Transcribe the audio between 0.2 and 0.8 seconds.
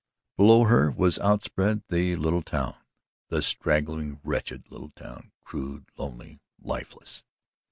Below